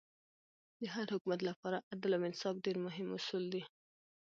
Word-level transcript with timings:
د 0.79 0.83
هر 0.95 1.07
حکومت 1.13 1.39
له 1.43 1.53
پاره 1.61 1.79
عدل 1.91 2.11
او 2.17 2.23
انصاف 2.29 2.55
ډېر 2.65 2.77
مهم 2.85 3.07
اصول 3.17 3.43
دي. 3.53 3.63